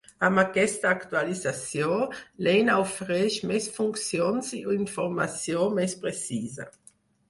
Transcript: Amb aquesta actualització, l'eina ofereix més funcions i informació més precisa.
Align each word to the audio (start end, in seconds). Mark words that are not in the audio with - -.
Amb 0.27 0.41
aquesta 0.43 0.93
actualització, 0.99 1.99
l'eina 2.47 2.79
ofereix 2.87 3.39
més 3.53 3.71
funcions 3.79 4.53
i 4.61 4.67
informació 4.81 5.73
més 5.81 6.01
precisa. 6.05 6.73